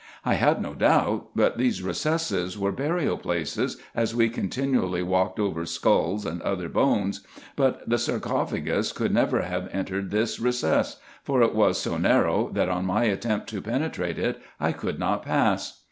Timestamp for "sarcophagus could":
7.99-9.13